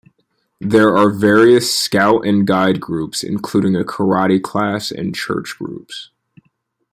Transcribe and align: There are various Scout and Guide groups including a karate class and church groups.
There 0.61 0.97
are 0.97 1.11
various 1.11 1.71
Scout 1.71 2.25
and 2.25 2.47
Guide 2.47 2.79
groups 2.81 3.21
including 3.21 3.75
a 3.75 3.83
karate 3.83 4.41
class 4.41 4.89
and 4.89 5.13
church 5.15 5.57
groups. 5.59 6.09